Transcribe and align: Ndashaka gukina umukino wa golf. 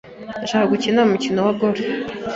Ndashaka 0.37 0.71
gukina 0.73 1.05
umukino 1.07 1.39
wa 1.45 1.53
golf. 1.59 1.79